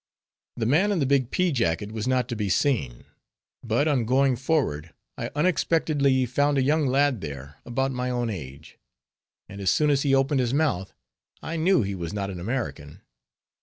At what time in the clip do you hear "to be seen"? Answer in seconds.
2.29-3.05